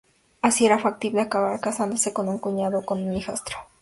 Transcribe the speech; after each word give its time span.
Así, 0.41 0.65
era 0.65 0.79
factible 0.79 1.21
acabar 1.21 1.59
casándose 1.59 2.11
con 2.11 2.27
un 2.27 2.39
cuñado 2.39 2.79
o 2.79 2.85
con 2.87 3.03
un 3.03 3.13
hijastro. 3.13 3.55